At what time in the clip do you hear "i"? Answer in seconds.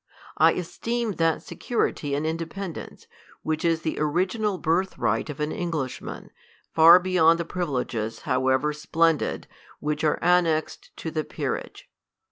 0.39-0.53